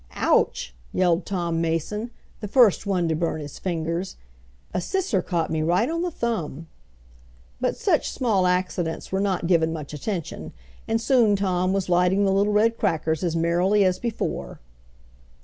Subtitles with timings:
[0.15, 2.09] "Ouch!" yelled Tom Mason,
[2.39, 4.15] the first one to bum his fingers.
[4.73, 6.65] "A sisser caught me right on the thumb."
[7.59, 10.53] But such small accidents were not given much attention,
[10.87, 14.59] and soon Tom was lighting the little red crackers as merrily as before.